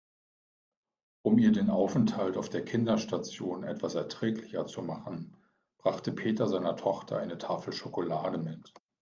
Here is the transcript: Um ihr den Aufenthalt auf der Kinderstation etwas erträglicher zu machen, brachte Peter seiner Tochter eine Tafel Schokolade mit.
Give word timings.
Um 1.21 1.37
ihr 1.37 1.51
den 1.51 1.69
Aufenthalt 1.69 2.35
auf 2.35 2.49
der 2.49 2.65
Kinderstation 2.65 3.61
etwas 3.63 3.93
erträglicher 3.93 4.65
zu 4.65 4.81
machen, 4.81 5.37
brachte 5.77 6.11
Peter 6.11 6.47
seiner 6.47 6.75
Tochter 6.75 7.19
eine 7.19 7.37
Tafel 7.37 7.71
Schokolade 7.71 8.39
mit. 8.39 8.73